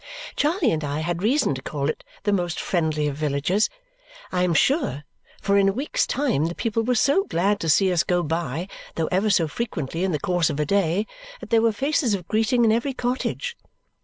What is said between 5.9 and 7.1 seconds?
time the people were